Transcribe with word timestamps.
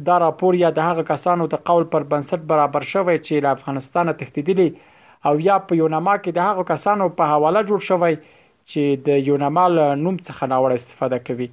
دا 0.10 0.18
راپور 0.24 0.58
یا 0.60 0.70
د 0.76 0.88
هغه 0.90 1.06
کسانو 1.08 1.48
د 1.56 1.64
قول 1.70 1.86
پر 1.96 2.06
بنسټ 2.14 2.46
برابر 2.52 2.86
شوی 2.92 3.16
چې 3.20 3.46
له 3.48 3.54
افغانستانه 3.58 4.16
تښتیدلی 4.20 4.92
او 5.30 5.34
یا 5.48 5.56
په 5.72 5.78
یونما 5.82 6.14
کې 6.20 6.36
د 6.36 6.50
هغه 6.50 6.68
کسانو 6.74 7.08
په 7.24 7.32
حواله 7.34 7.64
جوړ 7.72 7.88
شوی 7.88 8.20
چې 8.20 9.08
د 9.10 9.24
یونما 9.32 9.64
نوم 9.80 10.22
څخه 10.22 10.52
ناوړه 10.54 10.78
استفاده 10.82 11.20
کوي 11.32 11.50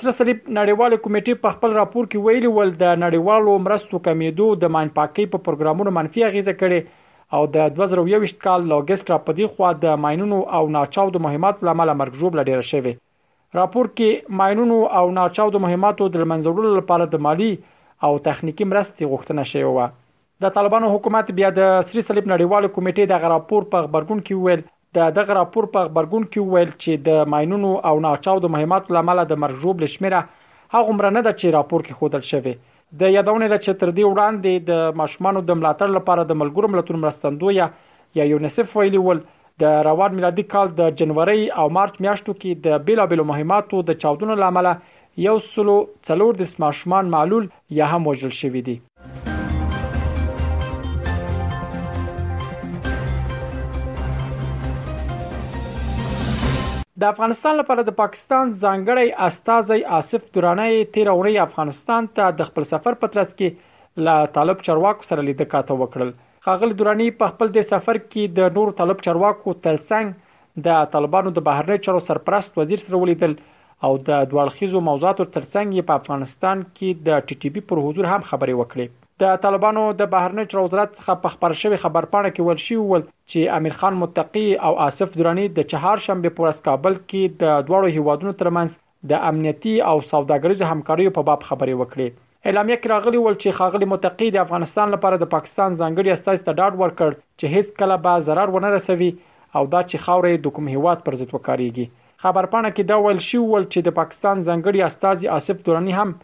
سره 0.00 0.14
سره 0.16 0.26
نړیواله 0.56 1.02
کمیټه 1.04 1.36
په 1.44 1.52
خپل 1.58 1.76
راپور 1.76 2.08
کې 2.08 2.24
ویلي 2.24 2.50
ول 2.56 2.72
د 2.80 2.98
نړیوالو 3.04 3.54
مرستو 3.68 4.00
کمیدو 4.08 4.48
د 4.64 4.72
ماين 4.78 4.90
پاکي 4.98 5.28
په 5.28 5.30
پا 5.42 5.50
پروګرامونو 5.50 5.94
منفي 6.00 6.26
اغیزه 6.30 6.56
کړي 6.64 7.38
او 7.38 7.42
د 7.58 7.70
2021 7.78 8.34
کال 8.48 8.66
لوګیسټ 8.74 9.22
په 9.30 9.38
دی 9.38 9.48
خو 9.54 9.72
د 9.86 10.02
ماينونو 10.06 10.42
او 10.60 10.64
ناچاو 10.78 11.16
د 11.18 11.24
مهمات 11.28 11.64
لامل 11.70 11.94
مرګجوب 12.02 12.40
لډیر 12.42 12.66
شوی 12.72 12.96
راپور 13.60 13.92
کې 13.94 14.36
ماينونو 14.42 14.80
او 15.02 15.06
ناچاو 15.22 15.56
د 15.58 15.64
مهماتو 15.68 16.10
د 16.20 16.28
منځورولو 16.32 16.76
لپاره 16.82 17.10
د 17.16 17.24
مالی 17.30 17.52
او 18.08 18.12
تخنیکی 18.30 18.72
مرستې 18.74 19.14
غوښتنه 19.16 19.50
شوې 19.54 19.74
و 19.74 19.90
د 20.42 20.50
طالبانو 20.52 20.86
حکومت 20.90 21.30
بیا 21.38 21.48
د 21.56 21.64
سری 21.86 22.02
صلیب 22.04 22.28
نړیوال 22.28 22.66
کمیټې 22.66 23.08
د 23.08 23.32
راپور 23.32 23.64
په 23.72 23.80
خبرګون 23.86 24.20
کې 24.28 24.46
ویل 24.46 24.62
د 24.98 25.10
دغه 25.16 25.34
راپور 25.38 25.66
په 25.74 25.82
خبرګون 25.88 26.22
کې 26.28 26.54
ویل 26.54 26.70
چې 26.84 27.02
د 27.08 27.26
ماينونو 27.32 27.72
او 27.90 27.92
ناچاو 28.04 28.40
د 28.44 28.52
مهمات 28.54 28.88
لامل 28.96 29.20
د 29.32 29.38
مرجوب 29.42 29.82
لشمره 29.84 30.20
هغه 30.76 30.94
مرنه 31.00 31.24
ده 31.26 31.34
چې 31.40 31.52
راپور 31.58 31.84
کې 31.88 31.98
خودل 32.00 32.24
شوی 32.30 32.54
د 33.02 33.12
یادونه 33.16 33.50
د 33.54 33.60
چتردی 33.66 34.06
وړاندې 34.06 34.66
د 34.70 34.98
ماشومان 35.02 35.38
د 35.42 35.60
ملاتړ 35.62 35.94
لپاره 35.98 36.26
د 36.32 36.40
ملګرو 36.44 36.72
ملتونو 36.76 37.02
مرستندوی 37.04 37.60
یا 37.62 38.26
یونیسف 38.32 38.74
ویلي 38.80 39.04
ول 39.08 39.22
د 39.64 39.76
روان 39.90 40.18
میلادي 40.20 40.46
کال 40.54 40.74
د 40.82 40.96
جنوري 41.02 41.38
او 41.64 41.68
مارچ 41.80 42.02
میاشتو 42.06 42.38
کې 42.40 42.64
د 42.68 42.86
بیلابلو 42.88 43.28
مهماتو 43.32 43.84
د 43.92 44.02
چاودنو 44.06 44.40
لامل 44.44 44.70
یو 45.30 45.38
سلو 45.54 45.80
څلور 46.10 46.42
د 46.44 46.54
سماشمان 46.56 47.14
معلول 47.18 47.50
یا 47.82 47.94
هم 47.96 48.10
وژل 48.14 48.36
شوی 48.42 48.64
دی 48.70 48.80
د 57.00 57.08
افغانستان 57.14 57.54
لپاره 57.58 57.82
د 57.84 57.92
پاکستان 57.98 58.50
ځانګړی 58.62 59.12
استاذي 59.26 59.78
آصف 59.98 60.24
تورانی 60.36 60.72
13 60.96 61.12
اونۍ 61.12 61.36
افغانستان 61.44 62.08
ته 62.18 62.32
د 62.40 62.48
خپل 62.48 62.66
سفر 62.70 62.96
په 63.04 63.12
ترڅ 63.14 63.30
کې 63.38 64.02
لا 64.08 64.16
طالب 64.34 64.64
چرواکو 64.66 65.08
سره 65.10 65.24
لید 65.28 65.40
کاته 65.54 65.76
وکړل 65.82 66.10
خاغل 66.48 66.74
دورانی 66.80 67.06
په 67.22 67.32
خپل 67.32 67.52
د 67.56 67.66
سفر 67.70 68.00
کې 68.02 68.36
د 68.40 68.54
نور 68.58 68.74
طالب 68.82 69.02
چرواکو 69.08 69.54
ترڅنګ 69.68 70.66
د 70.68 70.84
طالبانو 70.96 71.34
د 71.38 71.46
بهرنی 71.50 71.82
چارو 71.88 72.04
سرپرست 72.12 72.62
وزیر 72.62 72.84
سره 72.86 73.02
ولیدل 73.04 73.38
او 73.88 73.92
د 74.10 74.24
دوړخیزو 74.32 74.88
موضوعاتو 74.90 75.28
ترڅنګ 75.38 75.88
په 75.92 76.00
افغانستان 76.02 76.66
کې 76.72 77.04
د 77.10 77.26
ټي 77.30 77.40
ټي 77.44 77.54
بي 77.56 77.64
پر 77.72 77.84
حضور 77.86 78.10
هم 78.14 78.22
خبرې 78.32 78.62
وکړې 78.62 79.09
د 79.22 79.32
طالبانو 79.44 79.80
د 80.00 80.04
بهرنی 80.12 80.42
چارو 80.50 80.62
وزارت 80.66 80.92
څخه 80.98 81.14
په 81.22 81.30
خبر 81.32 81.54
شوی 81.62 81.78
خبر 81.80 82.04
پاڼه 82.12 82.28
کې 82.34 82.44
ویل 82.48 82.60
شوی 82.66 82.76
ول 82.90 83.02
چې 83.32 83.56
امیر 83.56 83.74
خان 83.80 83.96
متقی 84.02 84.44
او 84.68 84.70
آصف 84.84 85.10
درانی 85.16 85.42
د 85.58 85.66
چهار 85.72 86.02
شنبه 86.04 86.32
پورس 86.38 86.62
کابل 86.68 86.96
کې 87.00 87.34
د 87.42 87.66
دواړو 87.70 87.98
هیوادونو 87.98 88.32
ترمنځ 88.42 89.10
د 89.10 89.26
امنیتی 89.32 89.74
او 89.88 89.92
سوداګریز 90.12 90.64
همکاریو 90.70 91.14
په 91.18 91.26
باب 91.30 91.44
خبرې 91.48 91.80
وکړې 91.80 92.50
اعلامیه 92.50 92.78
کې 92.80 92.94
راغلی 92.94 93.20
ول 93.26 93.36
چې 93.42 93.58
خاغلی 93.60 93.90
متقی 93.92 94.30
د 94.36 94.42
افغانستان 94.44 94.94
لپاره 94.96 95.20
د 95.24 95.30
پاکستان 95.36 95.78
ځنګړي 95.80 96.18
استاس 96.18 96.46
ته 96.48 96.56
ډاډ 96.58 96.82
ورکړ 96.84 97.20
چې 97.20 97.56
هیڅ 97.56 97.76
کله 97.82 98.00
به 98.08 98.24
zarar 98.30 98.48
ونه 98.56 98.72
رسوي 98.76 99.10
او 99.10 99.66
دا 99.74 99.84
چې 99.90 100.06
خاورې 100.06 100.48
د 100.48 100.56
کوم 100.60 100.72
هیواد 100.78 101.04
پر 101.08 101.20
ضد 101.22 101.30
وکاريږي 101.36 102.26
خبر 102.26 102.50
پاڼه 102.56 102.74
کې 102.74 102.92
دا 102.94 103.02
ویل 103.04 103.22
شوی 103.30 103.44
ول 103.54 103.70
چې 103.74 103.90
د 103.90 103.98
پاکستان 104.02 104.44
ځنګړي 104.48 104.86
استاس 104.90 105.28
آصف 105.42 105.62
درانی 105.70 106.00
هم 106.00 106.18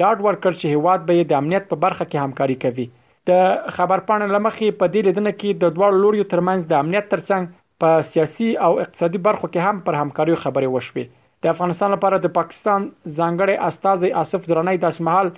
ډاډ 0.00 0.18
ورکړ 0.26 0.52
چې 0.60 0.66
هیواد 0.74 1.00
به 1.08 1.14
د 1.30 1.38
امنیت 1.42 1.64
په 1.70 1.76
برخه 1.84 2.04
کې 2.10 2.18
همکاري 2.24 2.56
کوي 2.64 2.86
د 3.30 3.40
خبرپاڼه 3.78 4.26
لمخې 4.34 4.76
په 4.80 4.86
دې 4.92 5.00
لیدنه 5.08 5.32
کې 5.40 5.50
د 5.62 5.74
دوه 5.76 5.88
لوري 6.02 6.22
ترمنځ 6.34 6.60
د 6.68 6.72
امنیت 6.82 7.06
ترڅنګ 7.12 7.44
په 7.80 7.88
سیاسي 8.12 8.48
او 8.68 8.72
اقتصادي 8.84 9.20
برخو 9.26 9.46
کې 9.52 9.60
هم 9.66 9.76
پر 9.88 9.94
همکاري 10.02 10.36
خبرې 10.44 10.68
وشوې 10.74 11.04
د 11.44 11.52
افغانستان 11.54 11.88
لپاره 11.94 12.16
د 12.24 12.32
پاکستان 12.38 12.80
ځانګړي 13.18 13.54
استاد 13.68 13.98
اسف 14.22 14.48
درنۍ 14.50 14.76
د 14.82 14.94
اسمحال 14.96 15.28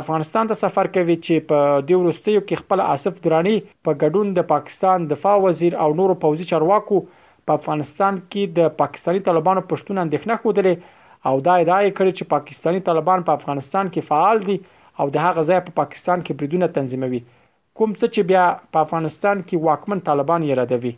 افغانستان 0.00 0.48
ته 0.50 0.60
سفر 0.64 0.90
کوي 0.96 1.16
چې 1.26 1.48
په 1.50 1.58
دې 1.88 1.96
وروستیو 2.02 2.40
کې 2.46 2.62
خپل 2.62 2.82
اسف 2.88 3.20
درانی 3.26 3.54
په 3.64 3.90
ګډون 4.02 4.34
د 4.38 4.46
پاکستان 4.54 5.08
دفاع 5.14 5.34
وزیر 5.46 5.78
او 5.86 5.88
نورو 6.00 6.16
پوځي 6.24 6.48
چارواکو 6.52 7.00
په 7.46 7.56
افغانستان 7.60 8.20
کې 8.30 8.56
د 8.58 8.76
پاکستاني 8.82 9.26
طالبانو 9.30 9.66
پښتون 9.72 10.04
اندښنه 10.04 10.42
خوده 10.42 10.76
او 11.28 11.36
دا 11.46 11.54
ادعای 11.62 11.90
کړی 11.98 12.12
چې 12.16 12.30
پاکستانی 12.34 12.80
طالبان 12.90 13.22
په 13.28 13.36
افغانستان 13.40 13.90
کې 13.92 14.08
فعال 14.08 14.42
دي 14.48 14.56
او 15.02 15.06
د 15.16 15.22
هغه 15.26 15.44
ځای 15.50 15.62
په 15.68 15.76
پاکستان 15.80 16.18
کې 16.26 16.38
بریدونه 16.40 16.68
تنظیموي 16.78 17.20
کوم 17.80 17.94
څه 17.94 18.14
چې 18.14 18.28
بیا 18.32 18.42
په 18.76 18.82
افغانستان 18.88 19.44
کې 19.48 19.64
واکمن 19.68 20.02
طالبان 20.10 20.44
یې 20.48 20.60
ردوي 20.60 20.94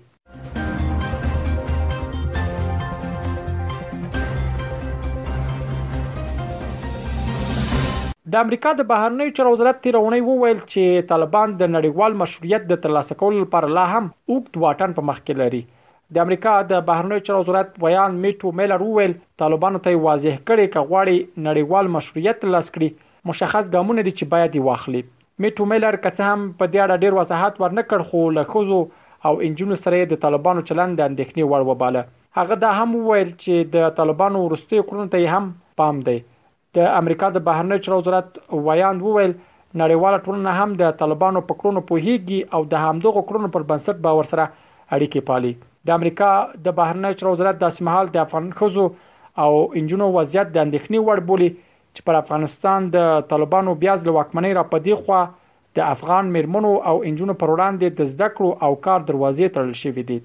د 8.34 8.40
امریکا 8.44 8.70
د 8.78 8.86
بهرنی 8.90 9.30
چارو 9.36 9.50
وزارت 9.52 9.76
تیر 9.82 9.96
اونۍ 10.00 10.26
وویل 10.28 10.62
چې 10.72 11.08
طالبان 11.14 11.52
د 11.60 11.72
نړیوال 11.76 12.20
مشروعیت 12.24 12.66
د 12.72 12.82
ترلاسه 12.86 13.16
کولو 13.22 13.44
لپاره 13.44 13.74
لا 13.78 13.86
هم 13.94 14.04
اوږد 14.04 14.62
واټن 14.64 14.98
په 15.00 15.08
مخ 15.10 15.20
کې 15.20 15.44
لري 15.44 15.64
د 16.14 16.20
امریکا 16.22 16.50
د 16.70 16.80
بهرنیو 16.88 17.22
چارو 17.28 17.38
وزارت 17.38 17.70
بیان 17.84 18.18
میټو 18.24 18.50
میلر 18.58 18.82
وویل 18.82 19.14
طالبانو 19.42 19.80
ته 19.86 19.94
واضح 20.04 20.36
کړي 20.50 20.66
چې 20.72 20.90
غواړي 20.90 21.16
نړیوال 21.46 21.86
مشروعیت 21.94 22.44
لاس 22.56 22.68
کړي 22.74 22.90
مشخص 23.30 23.72
ګامونه 23.72 24.02
دي 24.08 24.12
چې 24.18 24.30
باید 24.36 24.58
واخلي 24.68 25.00
میټو 25.44 25.66
میلر 25.72 25.98
کڅه 26.06 26.28
هم 26.30 26.44
په 26.62 26.70
دې 26.74 26.84
اړه 26.84 27.02
ډیر 27.06 27.16
وضاحت 27.20 27.58
ورنکړ 27.62 28.04
خو 28.10 28.20
لخصو 28.36 28.78
او 29.30 29.34
انجنونو 29.48 29.80
سره 29.84 30.04
د 30.14 30.20
طالبانو 30.28 30.64
چلند 30.70 31.00
د 31.00 31.10
اندېښنې 31.10 31.44
وړ 31.48 31.68
وباله 31.70 32.06
هغه 32.42 32.60
دا 32.68 32.74
هم 32.80 32.94
وویل 33.00 33.28
چې 33.42 33.74
د 33.76 33.92
طالبانو 34.00 34.44
ورستي 34.46 34.82
کړنو 34.88 35.10
ته 35.18 35.34
هم 35.36 35.50
پام 35.82 36.00
دی 36.10 36.16
د 36.80 36.90
امریکا 37.02 37.32
د 37.38 37.44
بهرنیو 37.50 37.84
چارو 37.86 37.98
وزارت 38.06 38.30
بیان 38.68 39.02
وویل 39.08 39.34
نړیواله 39.34 40.24
ټولنه 40.28 40.54
هم 40.60 40.78
د 40.84 40.98
طالبانو 41.06 41.44
په 41.52 41.62
کړنو 41.62 41.86
پوهیږي 41.92 42.58
او 42.58 42.64
د 42.76 42.86
همدغو 42.90 43.26
کړنو 43.30 43.54
پر 43.56 43.68
بنسټ 43.72 44.04
باور 44.08 44.32
سره 44.36 44.48
اړیکې 44.52 45.30
پالي 45.32 45.54
د 45.86 45.88
امریکا 45.98 46.28
د 46.66 46.76
بهرنی 46.78 47.10
چارو 47.18 47.32
وزارت 47.34 47.58
د 47.60 47.68
سیمهال 47.78 48.06
د 48.14 48.22
افغان 48.26 48.46
خزو 48.60 48.86
او 49.44 49.52
انجونو 49.80 50.06
وضعیت 50.16 50.48
د 50.52 50.56
اندېښنې 50.66 50.98
وړ 51.02 51.18
بولی 51.30 51.48
چې 51.94 52.00
پر 52.10 52.14
افغانستان 52.22 52.80
د 52.94 52.98
طالبانو 53.32 53.78
بیاز 53.82 53.98
له 54.08 54.12
واکمنۍ 54.18 54.52
را 54.60 54.64
پدې 54.72 54.94
خو 55.02 55.20
د 55.80 55.88
افغان 55.96 56.32
مرمنو 56.36 56.72
او 56.92 56.96
انجونو 57.10 57.34
پر 57.42 57.48
وړاندې 57.52 57.88
د 57.98 58.14
زده 58.14 58.28
کړو 58.34 58.50
او 58.64 58.72
کار 58.86 58.98
دروازې 59.08 59.46
تړل 59.58 59.74
شوې 59.82 60.02
دي 60.10 60.18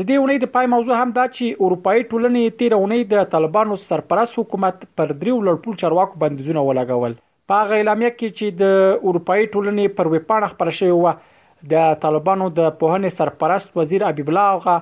د 0.00 0.04
دې 0.08 0.18
اونۍ 0.18 0.36
د 0.42 0.48
پای 0.52 0.66
موضوع 0.72 0.96
هم 0.98 1.10
دا 1.16 1.22
چې 1.30 1.64
اروپאי 1.64 1.98
ټولنې 2.10 2.52
تیر 2.60 2.74
اونۍ 2.76 3.06
د 3.08 3.24
طالبانو 3.32 3.74
سرپرست 3.80 4.36
حکومت 4.40 4.84
پر 5.00 5.10
دریو 5.22 5.34
لړپول 5.48 5.76
چرواکو 5.82 6.20
بندیزونه 6.22 6.62
ولګول 6.68 7.16
په 7.52 7.58
هغه 7.64 7.80
اعلامیه 7.80 8.10
کې 8.14 8.38
چې 8.38 8.60
د 8.60 9.10
اروپאי 9.10 9.42
ټولنې 9.54 9.98
پر 9.98 10.10
وپاڼه 10.14 10.48
خبر 10.54 10.70
شوی 10.78 10.94
و 11.08 11.12
د 11.74 11.92
طالبانو 12.06 12.46
د 12.60 12.72
پوهنې 12.78 13.18
سرپرست 13.20 13.76
وزیر 13.82 14.06
ابي 14.12 14.26
بلا 14.30 14.46
اوغه 14.54 14.78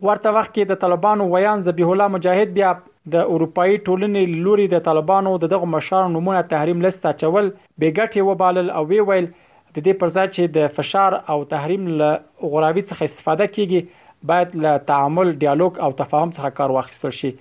ورته 0.09 0.35
وخت 0.39 0.55
کې 0.55 0.73
د 0.73 0.83
طالبانو 0.87 1.29
ویان 1.37 1.65
ذبیح 1.71 1.93
الله 1.95 2.15
مجاهد 2.17 2.59
بیا 2.59 2.73
د 3.13 3.25
اروپאי 3.33 3.73
ټولنې 3.87 4.37
لوري 4.45 4.65
د 4.75 4.81
طالبانو 4.85 5.31
د 5.41 5.51
دغه 5.53 5.67
مشارو 5.73 6.13
نمونه 6.13 6.43
تحریم 6.53 6.79
لسته 6.85 7.11
چول 7.23 7.51
بیګټي 7.83 8.23
وبالل 8.29 8.71
او 8.79 8.85
وی 8.93 9.01
ویل 9.09 9.27
د 9.33 9.85
دې 9.89 9.99
پرځای 10.05 10.29
چې 10.31 10.55
د 10.55 10.71
فشار 10.77 11.17
او 11.35 11.37
تحریم 11.51 11.85
له 12.03 12.09
غراوی 12.55 12.85
څخه 12.91 13.11
استفاده 13.11 13.49
کیږي 13.59 14.01
باید 14.31 14.57
له 14.65 14.73
تعامل 14.93 15.35
ډیالوګ 15.43 15.83
او 15.87 15.91
تفاهم 16.01 16.31
څخه 16.37 16.57
کار 16.63 16.71
واخیستل 16.79 17.13
شي 17.19 17.33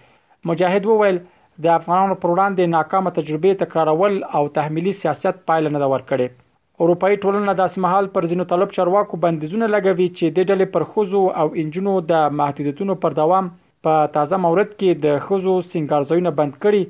مجاهد 0.52 0.90
وویل 0.92 1.22
د 1.22 1.66
افغانانو 1.80 2.20
پر 2.24 2.36
وړاندې 2.36 2.76
ناکامه 2.76 3.16
تجربه 3.22 3.58
تکرارول 3.64 4.20
او 4.40 4.44
تحمیلي 4.62 4.94
سیاست 5.06 5.40
پایله 5.52 5.74
نه 5.78 5.92
ورکړي 5.96 6.84
اروپאי 6.84 7.22
ټولنه 7.24 7.58
د 7.62 7.70
اسمحال 7.74 8.12
پر 8.18 8.28
ځینو 8.34 8.50
طلب 8.54 8.76
چارواکو 8.80 9.22
بندیزونه 9.28 9.72
لګوي 9.76 10.10
چې 10.18 10.36
د 10.38 10.50
ډلې 10.52 10.76
پر 10.76 10.90
خوځو 10.92 11.24
او 11.40 11.48
انجنونو 11.66 12.08
د 12.14 12.38
محدودیتونو 12.42 13.02
پر 13.06 13.18
دوام 13.24 13.54
په 13.88 14.04
تازه 14.18 14.38
مورد 14.44 14.70
کې 14.74 15.02
د 15.06 15.18
خزو 15.28 15.54
سنگارځایونه 15.70 16.32
بند 16.40 16.58
کړي 16.66 16.82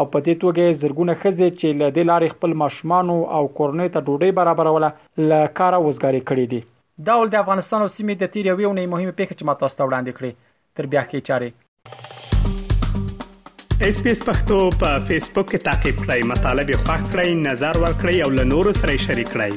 او 0.00 0.04
په 0.12 0.18
دې 0.26 0.34
توګه 0.44 0.64
زرګونه 0.82 1.12
خزې 1.22 1.48
چې 1.60 1.78
له 1.80 1.86
دې 1.96 2.04
لارې 2.10 2.28
خپل 2.36 2.50
ماشومان 2.64 3.06
او 3.14 3.40
کورنۍ 3.58 3.92
ته 3.96 4.00
ډوډۍ 4.06 4.30
برابرول 4.40 4.84
ل 4.84 5.30
کار 5.60 5.74
وزګاری 5.86 6.22
کړي 6.30 6.46
دي 6.52 6.60
دا 7.10 7.14
ول 7.20 7.28
د 7.34 7.36
افغانستان 7.44 7.78
او 7.84 7.88
سیمې 7.96 8.14
د 8.24 8.26
تیریوي 8.38 8.64
او 8.70 8.74
مهمه 8.78 9.14
پیښه 9.20 9.34
چې 9.38 9.42
ما 9.50 9.54
تاسو 9.64 9.76
ته 9.82 9.88
وړاندې 9.90 10.12
کړې 10.18 10.30
تر 10.78 10.84
بیا 10.94 11.02
کې 11.12 11.20
چاره 11.28 11.50
اس 13.90 13.96
پی 14.06 14.10
اس 14.16 14.20
پختو 14.30 14.58
په 14.84 14.90
فیسبوک 15.10 15.46
کې 15.52 15.58
تا 15.68 15.74
کې 15.84 15.90
پلی 16.02 16.20
مطلب 16.32 16.66
یو 16.76 16.80
فاک 16.88 17.02
کړئ 17.12 17.28
نظر 17.50 17.74
ور 17.84 17.94
کړئ 18.00 18.16
او 18.26 18.30
له 18.40 18.44
نورو 18.56 18.72
سره 18.82 18.92
شریک 19.10 19.28
کړئ 19.36 19.54